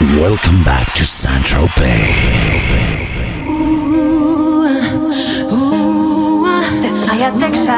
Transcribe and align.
Welcome 0.00 0.64
back 0.64 0.92
to 0.94 1.04
Central 1.04 1.68
Bay. 1.76 3.06
This 6.82 7.06
my 7.06 7.14
addiction. 7.14 7.68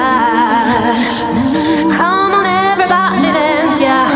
Come 1.92 2.33
on, 2.33 2.47
everybody, 2.47 3.33
dance, 3.36 3.81
yeah. 3.83 4.08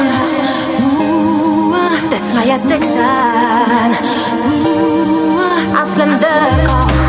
This 2.09 2.33
my 2.33 2.45
addiction. 2.45 3.01
I 5.77 5.85
slam 5.85 6.19
the 6.19 6.67
cost 6.69 7.00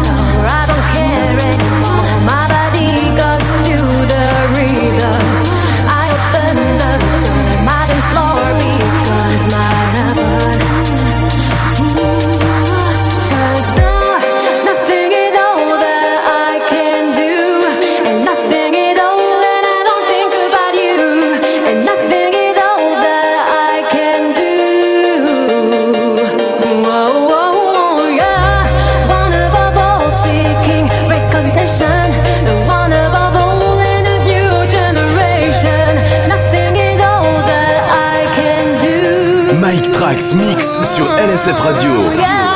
Sur 40.61 41.07
LSF 41.17 41.59
Radio. 41.59 42.50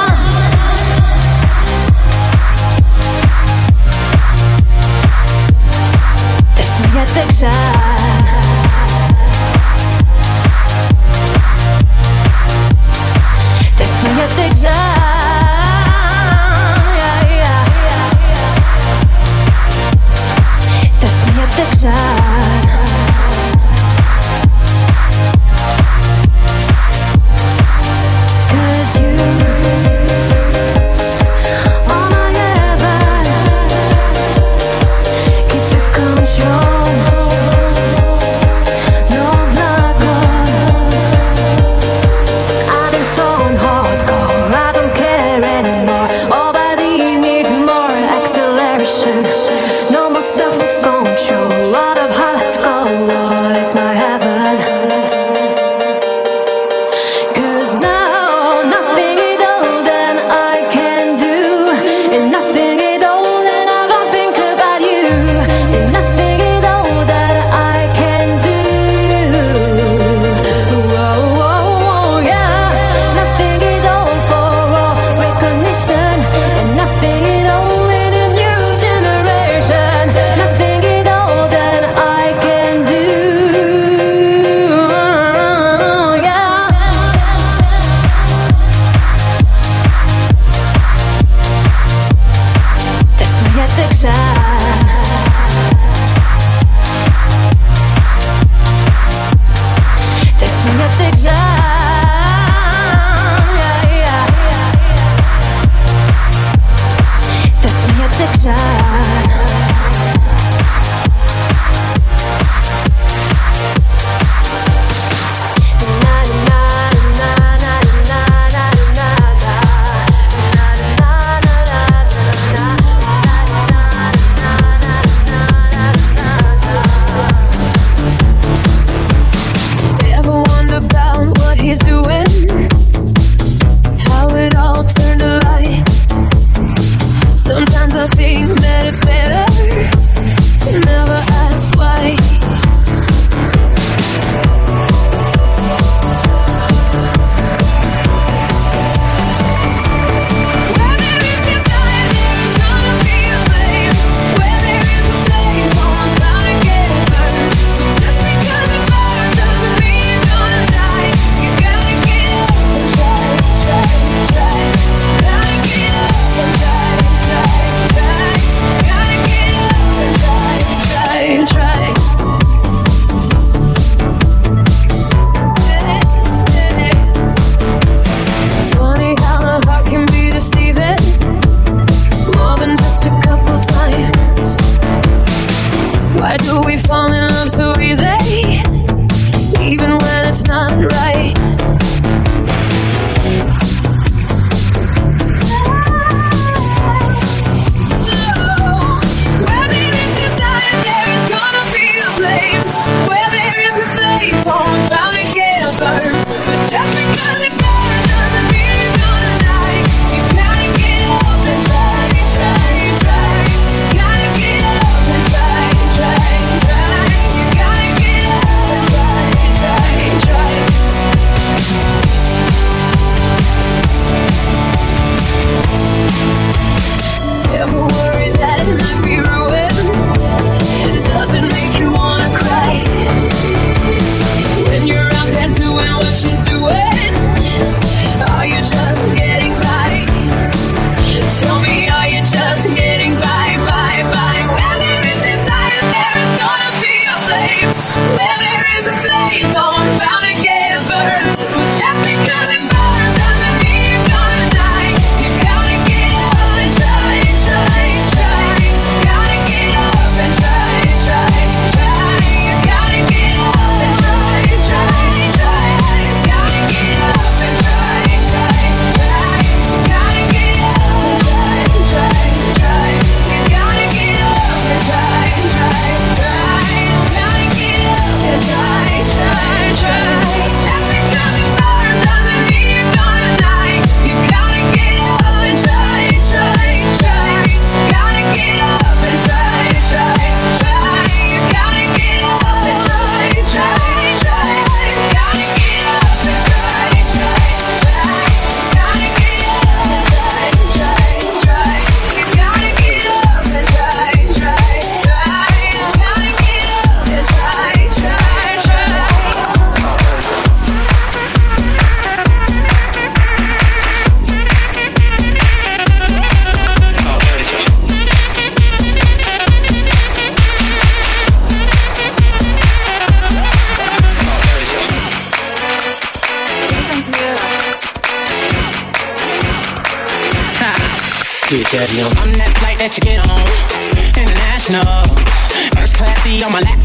On 336.44 336.52
my 336.52 336.60
lap, 336.60 336.85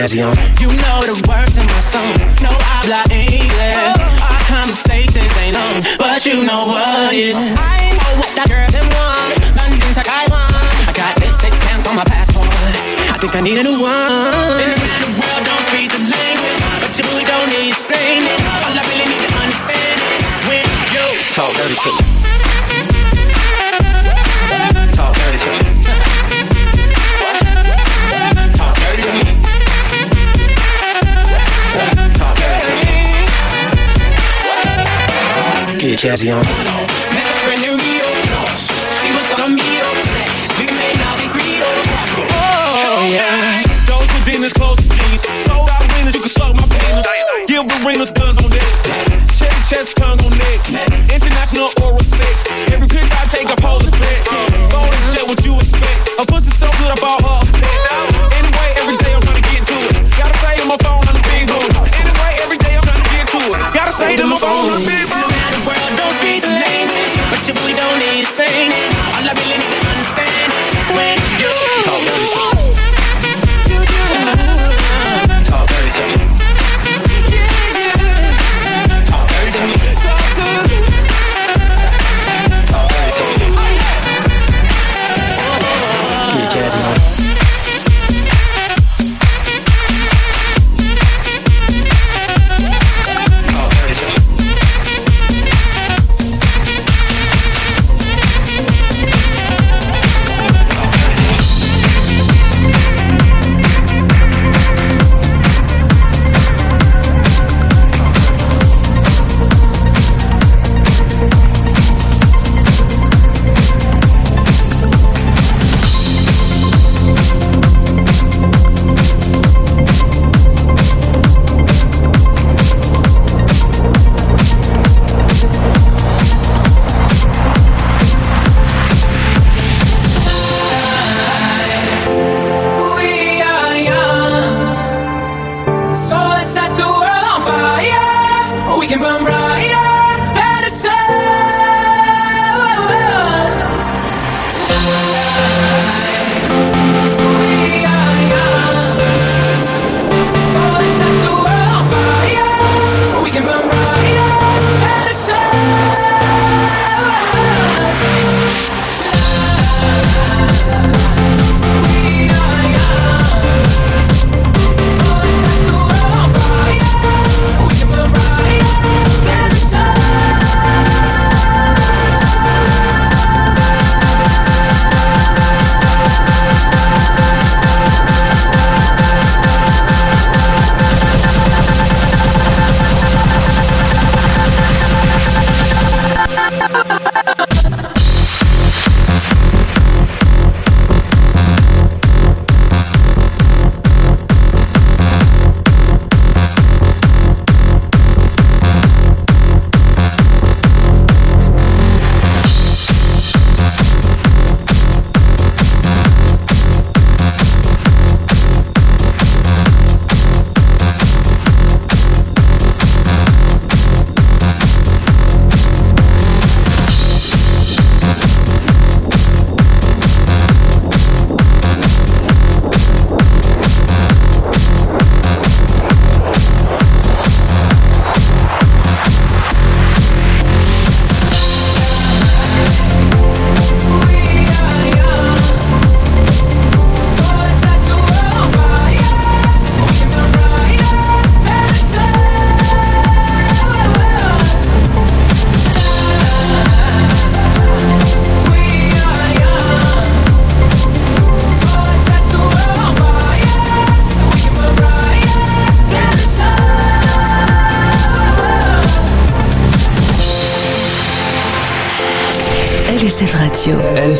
Get 0.00 0.08
jazzy 0.08 0.24
on. 0.24 0.32
You 0.56 0.72
know 0.80 1.04
the 1.04 1.12
words 1.28 1.60
in 1.60 1.66
my 1.68 1.80
songs. 1.84 2.24
No 2.40 2.48
habla 2.48 3.04
English. 3.12 3.52
Oh. 3.52 4.32
Our 4.32 4.40
conversations 4.48 5.28
ain't 5.36 5.52
long, 5.52 5.84
but 6.00 6.24
you 6.24 6.40
know 6.40 6.72
what 6.72 7.12
it 7.12 7.28
is. 7.28 7.36
I 7.36 7.92
know 8.00 8.12
what 8.16 8.32
that 8.32 8.48
girl 8.48 8.64
them 8.72 8.88
want. 8.96 9.36
London 9.60 9.92
to 9.92 10.00
Taiwan. 10.00 10.48
I 10.88 10.92
got 10.96 11.20
lipstick 11.20 11.52
stamps 11.52 11.84
on 11.84 12.00
my 12.00 12.06
passport. 12.08 12.48
I 13.12 13.20
think 13.20 13.36
I 13.36 13.44
need 13.44 13.60
a 13.60 13.64
new 13.64 13.76
one. 13.76 14.56
Been 14.56 14.72
around 14.72 15.04
the 15.04 15.12
world, 15.20 15.42
don't 15.44 15.64
speak 15.68 15.92
the 15.92 16.00
language, 16.00 16.60
but 16.80 16.96
you 16.96 17.04
really 17.04 17.28
don't 17.28 17.48
need 17.52 17.68
explaining. 17.68 18.40
All 18.48 18.72
I 18.72 18.80
really 18.80 19.04
need 19.04 19.20
to 19.20 19.32
understand 19.36 20.00
is 20.00 20.22
when 20.48 20.64
you 20.96 21.04
talk 21.28 21.52
dirty 21.52 21.76
to 21.76 21.90
me. 21.92 22.59
Jazzy 36.00 36.32
on. 36.32 36.40
Met 37.12 37.28
a 37.28 37.36
friend 37.44 37.60
in 37.60 37.76
Rio. 37.76 38.08
She 39.04 39.12
was 39.12 39.28
on 39.44 39.52
me. 39.52 39.68
We 40.56 40.72
made 40.72 40.96
now 40.96 41.12
we 41.20 41.28
Rio. 41.28 41.68
Oh, 42.32 43.04
yeah. 43.04 43.60
Those 43.84 44.08
Medina's 44.16 44.54
close 44.54 44.80
to 44.80 44.88
jeans. 44.88 45.20
Sold 45.44 45.68
out 45.68 45.84
arenas, 45.92 46.14
you 46.16 46.24
can 46.24 46.32
suck 46.32 46.56
my 46.56 46.64
penis. 46.72 47.04
Gilbert 47.46 47.84
Arenas, 47.84 48.12
guns 48.12 48.38
on 48.40 48.48
deck. 48.48 48.64
Chevy 49.36 49.60
chest, 49.68 49.94
tongue 49.96 50.24
on 50.24 50.32
neck. 50.40 50.60
International 51.12 51.68
oral 51.84 52.00
sex. 52.00 52.48
Every 52.72 52.88
pic 52.88 53.04
I 53.20 53.28
take, 53.28 53.52
I 53.52 53.56
pose 53.60 53.84
a 53.86 53.90
bet. 53.92 54.24
Phone 54.72 54.88
and 54.88 55.04
jet, 55.12 55.28
what 55.28 55.44
you 55.44 55.52
expect? 55.60 56.16
A 56.16 56.24
pussy 56.24 56.48
so 56.48 56.72
good, 56.80 56.96
I 56.96 56.96
bought 56.96 57.20
her 57.20 58.09
don't 67.80 67.98
need 67.98 68.20
explaining. 68.20 68.70
All 69.16 69.24
I 69.24 69.32
really 69.32 69.56
need 69.56 69.72
to 69.72 69.80
understand 69.88 70.52
when 70.96 71.16
you 71.40 71.48
talk 71.80 72.00
dirty. 72.04 72.28
Talk 75.48 75.64
dirty. 75.72 76.04
Talk 79.08 79.24
dirty 79.28 79.64
me. 79.64 79.76
Talk 79.96 80.18
dirty. 82.92 83.48
Get. 86.52 87.49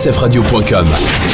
sfradio.com. 0.01 1.30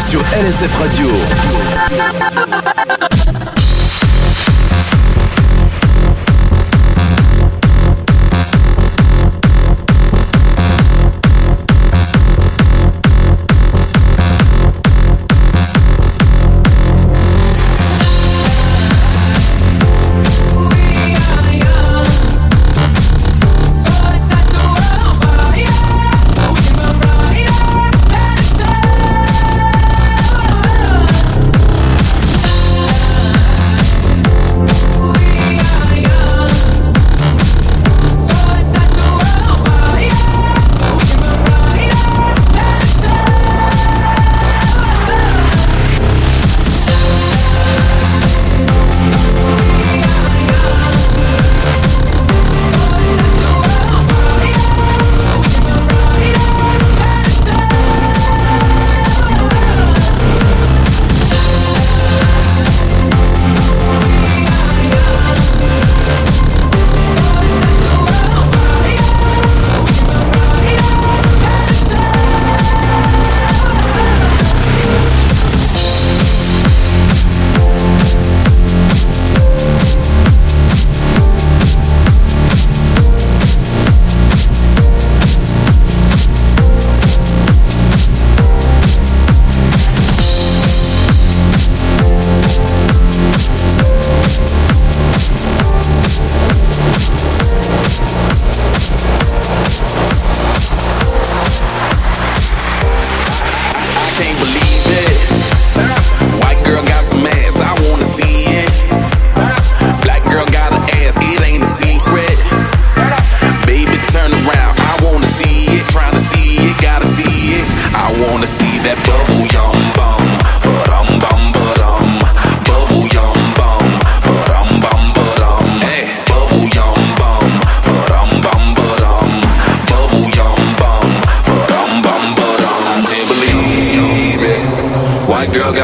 sur 0.00 0.20
LSF 0.20 0.74
Radio. 0.78 1.08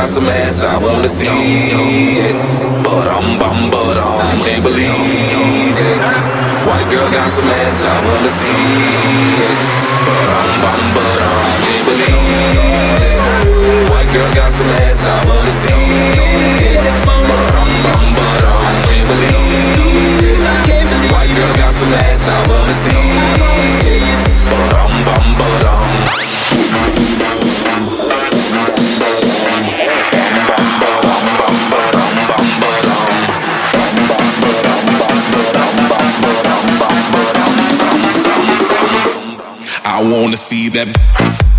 got 0.06 0.14
some 0.14 0.28
ass 0.28 0.62
I 0.62 0.78
wanna 0.78 1.08
see 1.08 1.26
it. 1.26 2.36
But 2.86 3.08
I'm 3.10 3.40
bum, 3.40 3.70
but 3.72 3.98
I 3.98 4.38
can't 4.38 4.62
believe 4.62 4.86
it. 4.86 5.98
White 6.62 6.86
girl 6.94 7.10
got 7.10 7.28
some 7.28 7.50
ass 7.50 7.82
I 7.82 7.96
wanna 8.06 8.30
see 8.30 8.46
it. 8.46 9.56
But 10.06 10.28
I'm 10.38 10.52
bum, 10.62 10.82
but 10.94 11.18
I 11.18 11.58
can't 11.66 11.86
believe 11.90 13.02
it. 13.02 13.18
White 13.90 14.10
girl 14.14 14.30
got 14.38 14.52
some 14.52 14.70
ass 14.86 15.02
I 15.02 15.18
wanna 15.26 15.50
see 15.50 15.74
it. 15.74 16.78
But 17.02 17.54
I'm 17.58 17.72
bum, 17.82 18.06
but 18.14 18.42
I 18.46 18.70
can't 18.86 19.08
believe 19.10 20.22
it. 20.22 21.10
White 21.10 21.34
girl 21.34 21.52
got 21.58 21.74
some 21.74 21.92
ass 22.06 22.28
I 22.28 22.46
wanna 22.46 22.74
see 22.74 22.94
it. 22.94 23.35
that. 40.76 41.55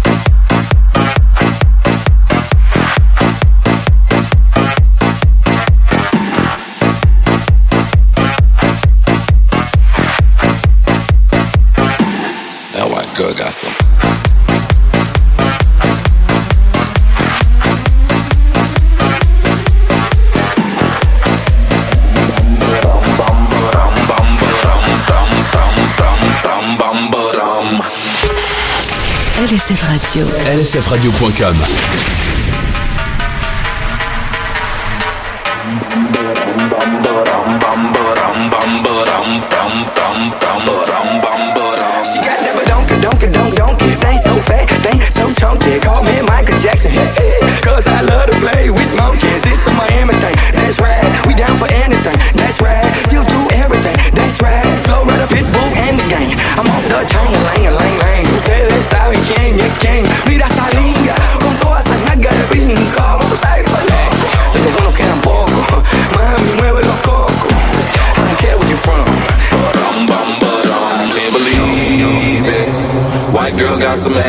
LSFradio.com. 30.25 32.16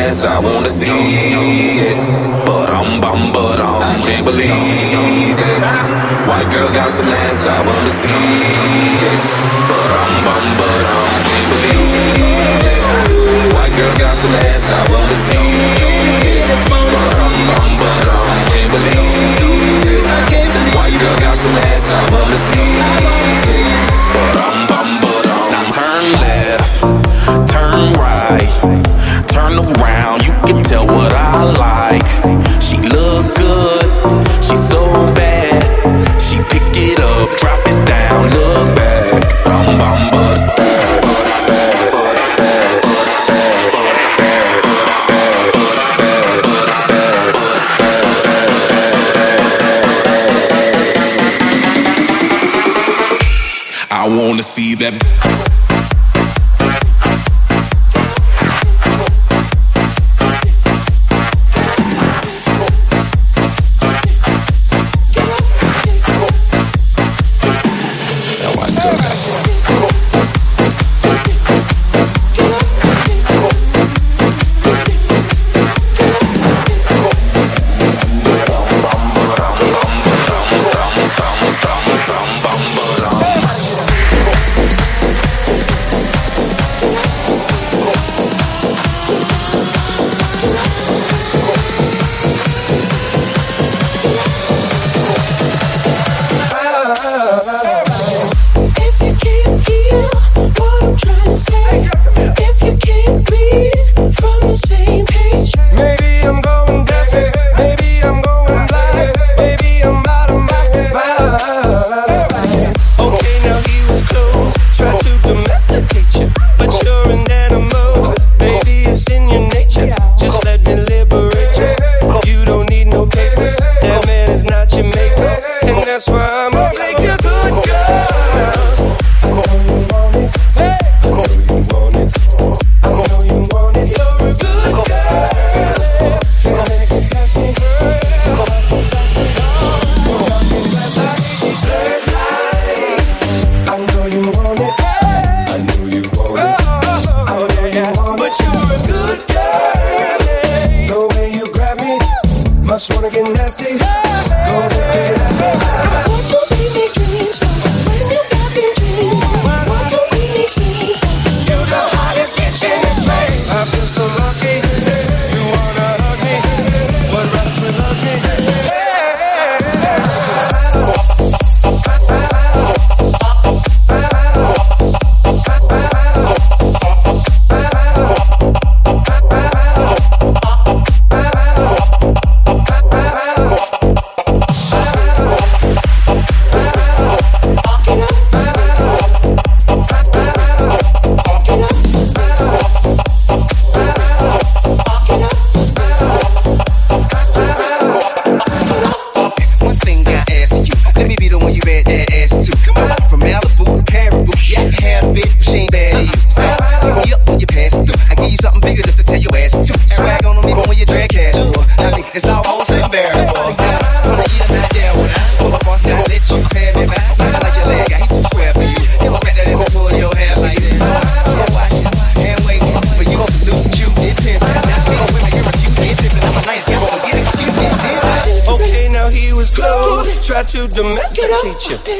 I 0.09 0.39
wanna 0.39 0.71
see 0.71 0.87
it. 0.87 1.95
But 2.43 2.71
I'm 2.71 2.99
bum, 2.99 3.31
but 3.31 3.59
I 3.61 4.01
can't 4.01 4.25
believe 4.25 4.49
it. 4.49 5.61
White 6.27 6.49
girl 6.51 6.67
got 6.73 6.89
some 6.89 7.05
ass. 7.05 7.45
I 7.45 7.63
wanna 7.63 7.91
see 7.91 8.09
it. 8.09 8.48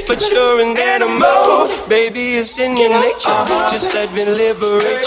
but 0.07 0.29
you're 0.29 0.61
an 0.61 0.77
animal. 0.77 1.65
Baby, 1.89 2.37
it's 2.37 2.59
in 2.59 2.77
your 2.77 2.89
nature. 2.89 3.33
Just 3.69 3.93
let 3.95 4.11
me 4.13 4.23
liberate 4.25 5.05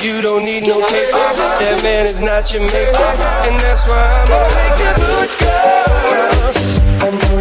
you. 0.00 0.16
You 0.16 0.22
don't 0.22 0.44
need 0.44 0.66
no 0.66 0.80
paper. 0.80 1.20
That 1.60 1.80
man 1.82 2.06
is 2.06 2.22
not 2.22 2.52
your 2.54 2.62
maker, 2.62 3.10
and 3.44 3.60
that's 3.60 3.86
why 3.88 4.00
I'm 4.00 4.32
a 4.32 4.68
good 4.80 5.30
girl. 5.40 5.96
I 7.04 7.10
know 7.10 7.35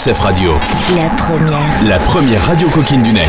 LSF 0.00 0.18
Radio. 0.20 0.52
La 0.96 1.10
première. 1.10 1.84
La 1.84 1.98
première 1.98 2.42
radio 2.46 2.68
coquine 2.70 3.02
du 3.02 3.12
net. 3.12 3.28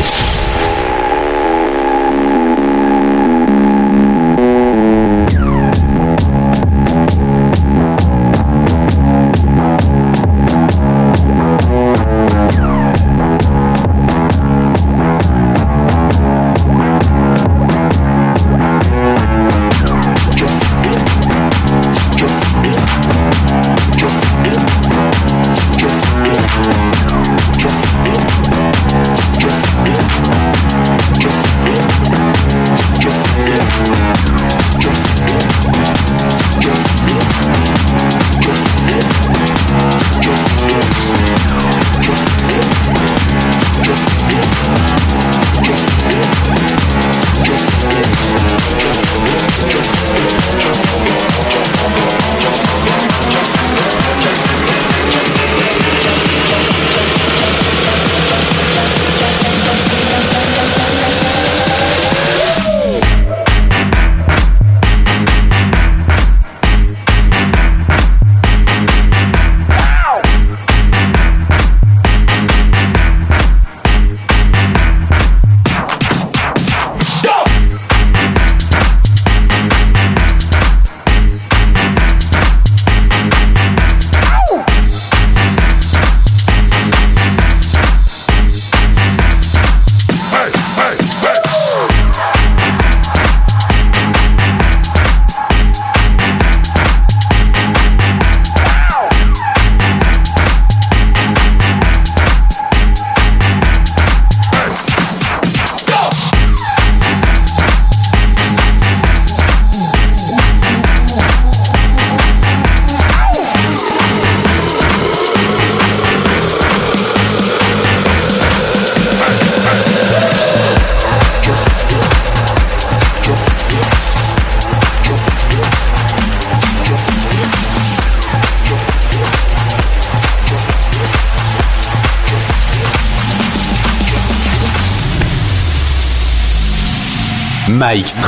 Mike 137.92 138.21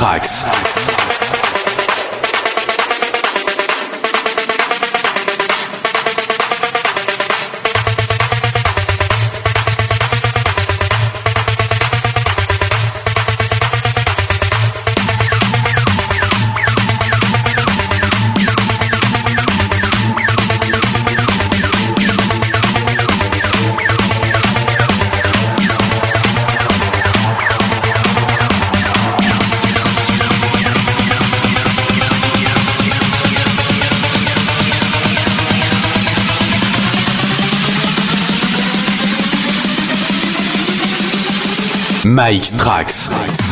Mike 42.04 42.52
Trax. 42.58 43.43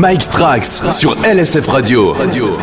Mike 0.00 0.30
Trax 0.30 0.80
sur 0.92 1.14
LSF 1.26 1.66
Radio. 1.66 2.12
Radio. 2.14 2.56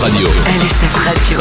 Radio. 0.00 0.28
LSF 0.28 0.94
Radio. 1.04 1.38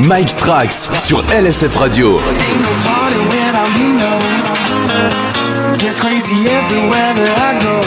Mike 0.00 0.36
Trax 0.36 0.90
sur 0.98 1.24
LSF 1.30 1.74
Radio. 1.76 2.20
Gets 5.78 5.98
crazy 5.98 6.46
everywhere 6.46 7.14
that 7.14 7.38
I 7.38 7.54
go. 7.64 7.80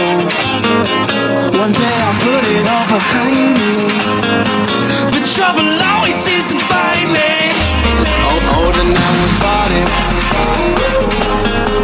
One 1.60 1.72
day 1.72 1.96
I'll 2.06 2.18
put 2.22 2.44
it 2.44 2.68
all 2.68 2.88
behind 2.88 3.54
me. 3.54 3.74
The 5.12 5.22
trouble 5.36 5.73
and 8.84 8.98
I 8.98 9.10
would 9.20 9.36
bought 9.44 9.72
it. 9.80 9.88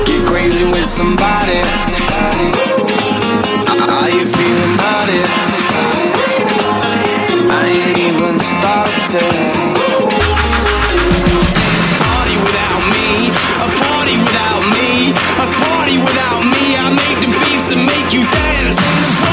Get 0.06 0.22
crazy 0.28 0.66
with 0.66 0.86
somebody. 0.86 1.62
How 3.90 4.08
you 4.08 4.26
feeling 4.26 4.74
about 4.76 5.10
it? 5.10 5.28
I 7.52 7.66
ain't 7.68 7.98
even 7.98 8.40
started. 8.40 9.60
A 15.40 15.48
party 15.64 15.98
without 15.98 16.44
me. 16.46 16.76
I 16.76 16.92
make 16.92 17.22
the 17.22 17.28
beats 17.40 17.72
and 17.72 17.86
make 17.86 18.14
you 18.14 18.24
dance. 18.30 19.29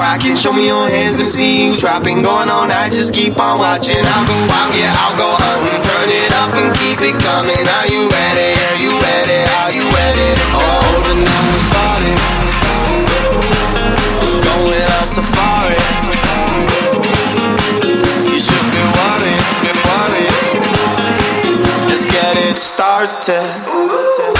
rocking. 0.00 0.34
Show 0.34 0.52
me 0.52 0.66
your 0.66 0.88
hands 0.88 1.20
and 1.20 1.28
see 1.28 1.68
you 1.68 1.76
dropping. 1.76 2.22
Going 2.22 2.48
all 2.48 2.66
night, 2.66 2.92
just 2.96 3.12
keep 3.12 3.38
on 3.38 3.60
watching. 3.60 4.00
I'll 4.00 4.26
go 4.26 4.38
out, 4.48 4.72
yeah, 4.72 5.02
I'll 5.04 5.16
go 5.20 5.28
hunting. 5.36 5.80
Turn 5.84 6.08
it 6.08 6.32
up 6.40 6.52
and 6.56 6.72
keep 6.80 6.98
it 7.04 7.16
coming. 7.20 7.60
Are 7.60 7.88
you 7.92 8.08
ready? 8.08 8.50
Are 8.72 8.80
you 8.80 8.92
ready? 8.96 9.40
Are 9.60 9.72
you 9.76 9.84
ready? 9.84 10.28
Oh, 10.56 10.80
holding 10.88 11.20
on, 11.20 11.44
we're 11.52 11.68
falling. 11.76 12.18
We're 14.24 14.40
going 14.40 14.88
on 14.88 15.06
safari. 15.06 15.76
You 18.24 18.38
should 18.40 18.66
be 18.72 18.82
wanting, 18.96 19.42
be 19.60 19.70
wanting. 19.84 20.32
Let's 21.88 22.04
get 22.08 22.36
it 22.48 22.58
started. 22.58 23.44
Ooh. 23.68 24.39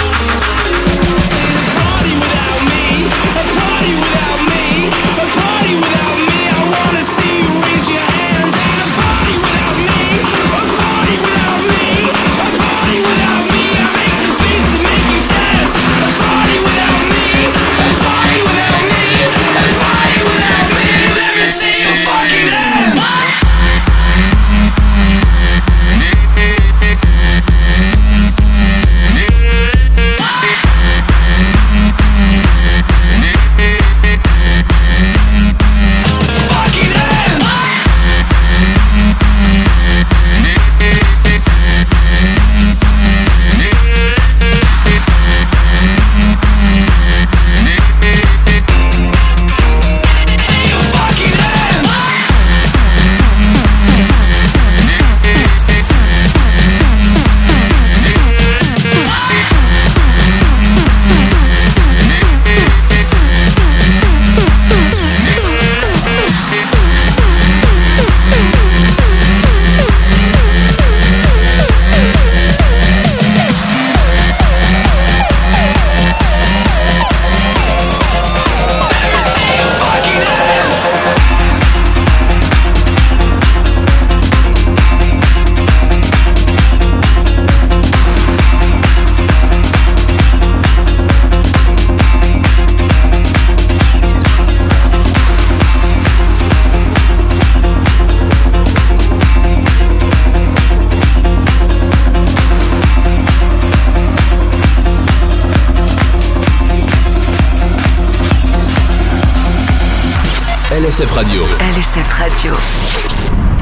LSF 111.11 111.17
Radio. 111.17 111.45
LSF 111.59 112.19
Radio. 112.19 113.61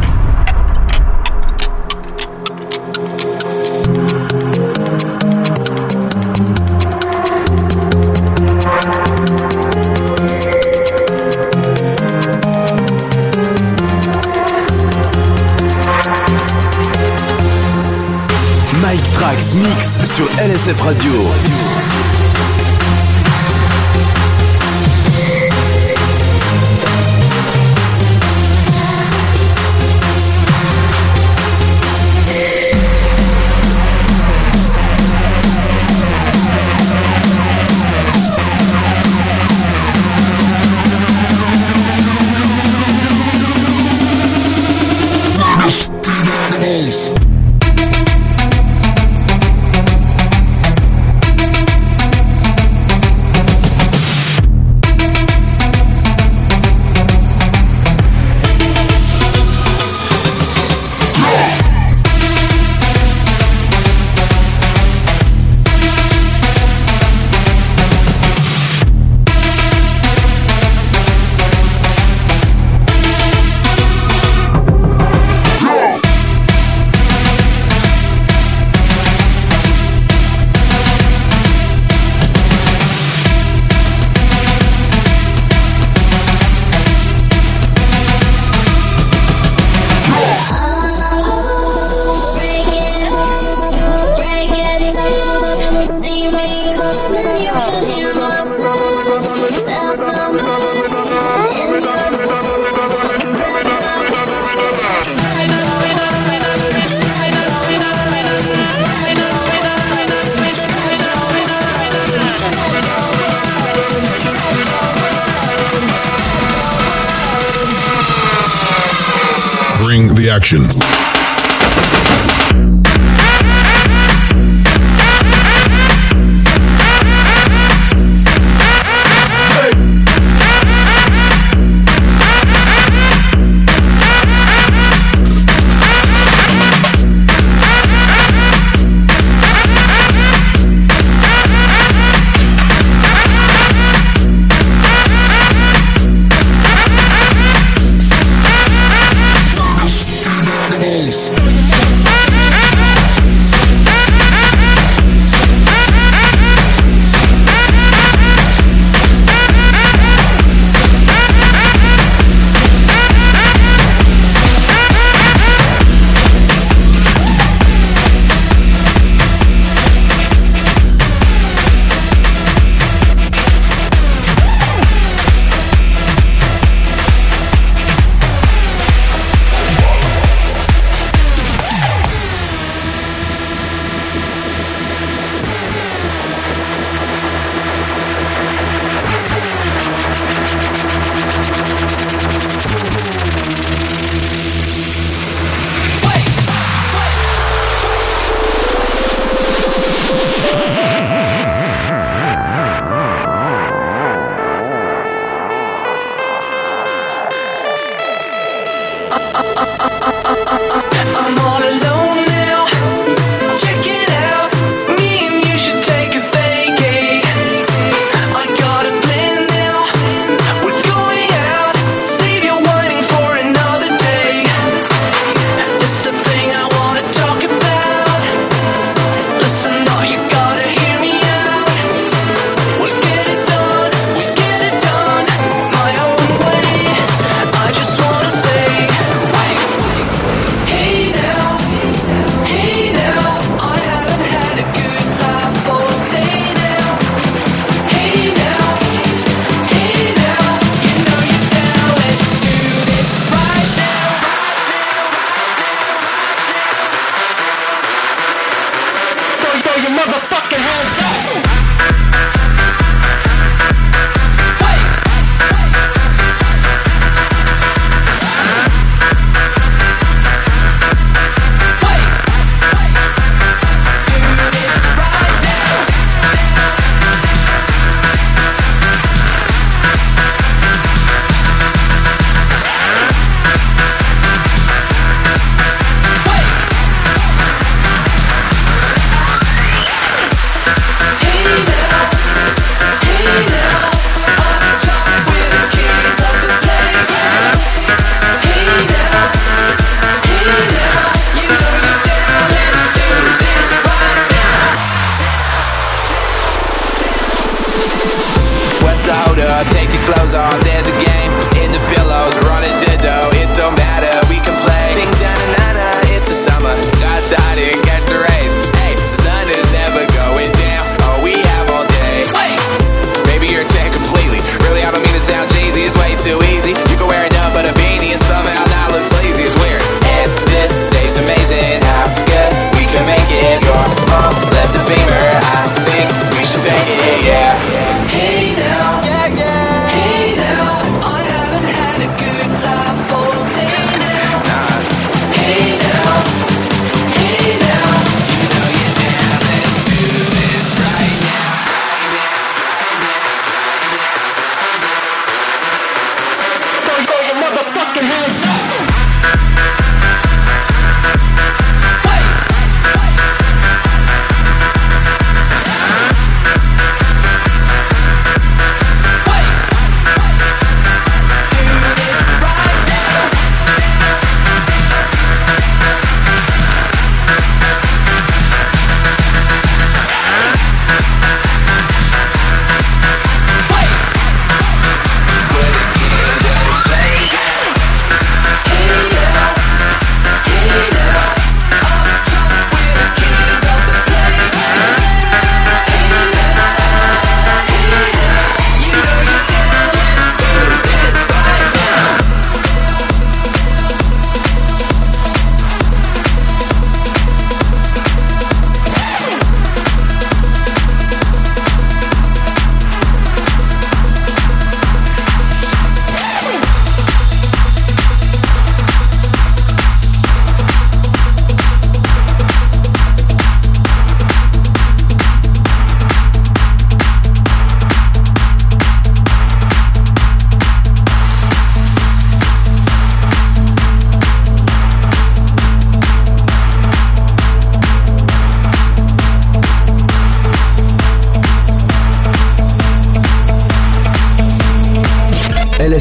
Mike 18.81 19.01
Trax 19.13 19.53
Mix 19.53 19.99
sur 20.05 20.25
LSF 20.39 20.81
Radio. 20.81 21.68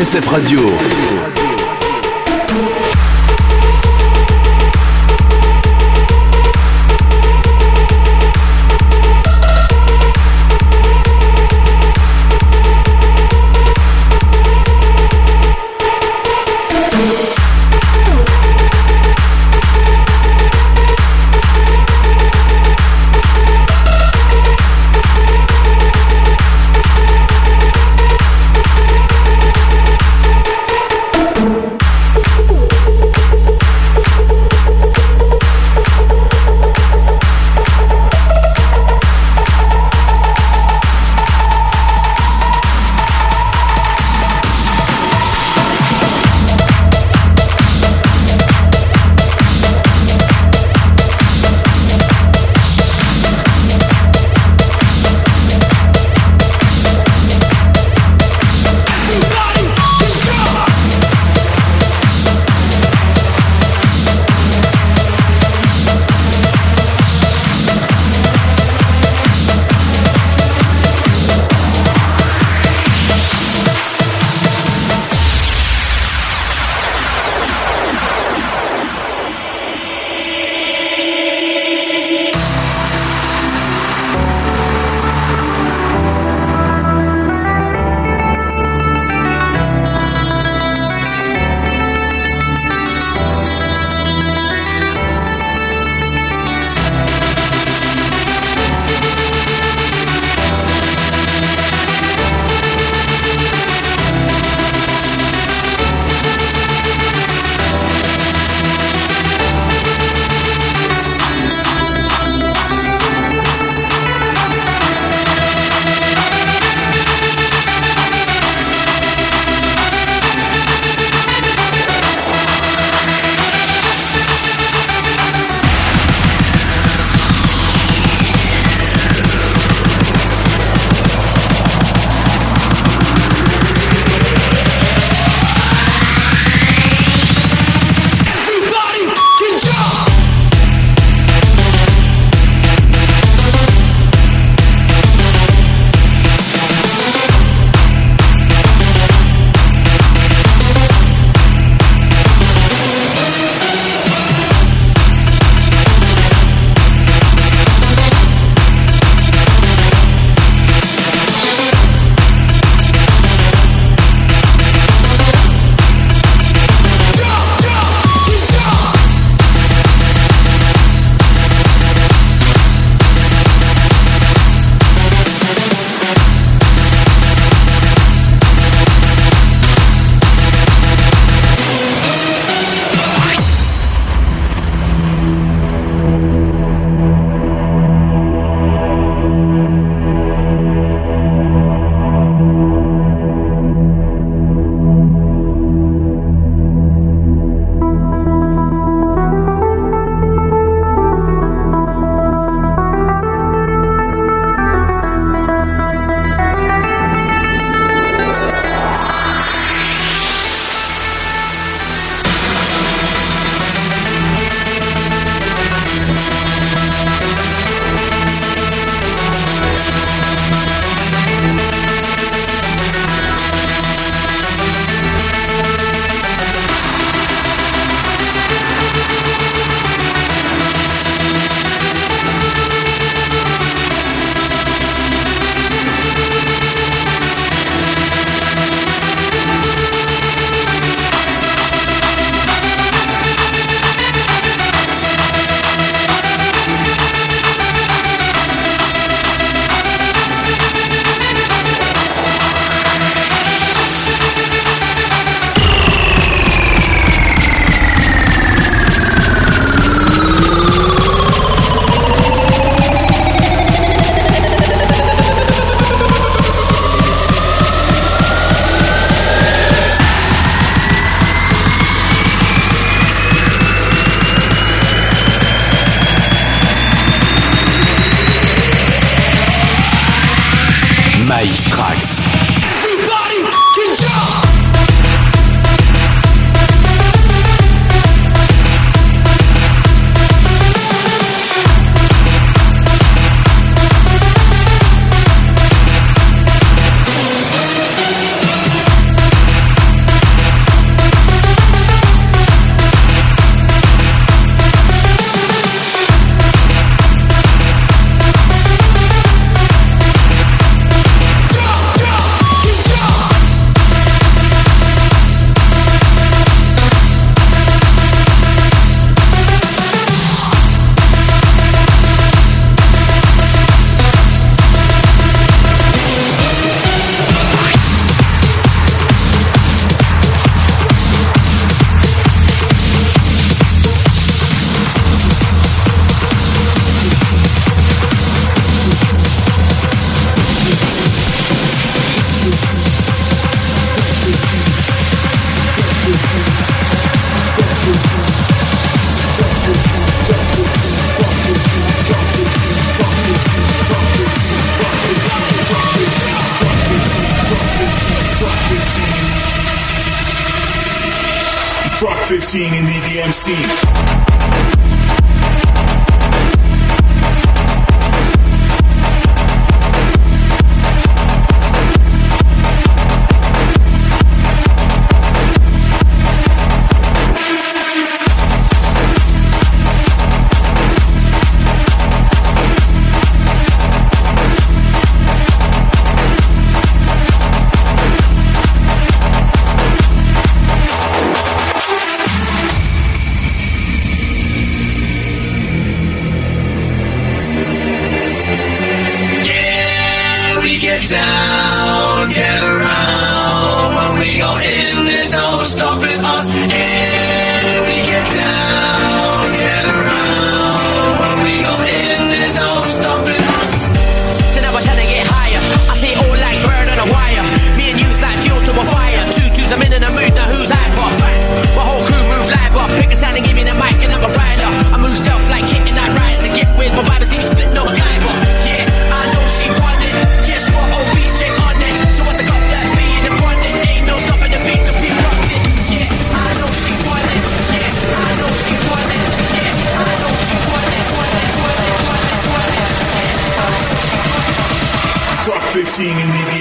DSF 0.00 0.32
Radio. 0.32 0.89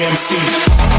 MC. 0.10 0.99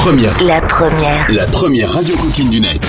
première. 0.00 0.42
La 0.42 0.62
première. 0.62 1.30
La 1.30 1.44
première 1.44 1.92
radio 1.92 2.16
coquine 2.16 2.48
du 2.48 2.58
net. 2.58 2.80